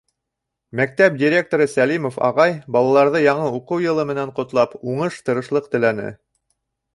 [0.77, 6.09] Мәктәп директоры Сәлимов ағай, балаларҙы яңы уҡыу йылы менән ҡотлап, уңыш, тырышлыҡ теләне.